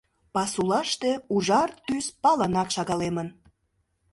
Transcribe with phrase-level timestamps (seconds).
[0.33, 3.27] Пасулаште ужар тӱс палынак шагалемын.